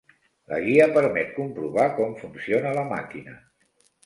La 0.53 0.57
guia 0.67 0.87
permet 0.95 1.29
comprovar 1.35 1.85
com 2.01 2.17
funciona 2.23 2.73
la 2.79 2.87
màquina. 2.95 3.39